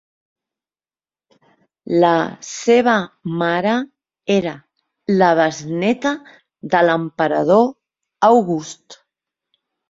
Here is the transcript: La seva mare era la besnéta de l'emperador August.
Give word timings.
La 2.03 2.13
seva 2.51 2.95
mare 3.41 3.73
era 4.37 4.55
la 5.23 5.29
besnéta 5.41 6.15
de 6.73 6.83
l'emperador 6.89 7.71
August. 8.31 8.99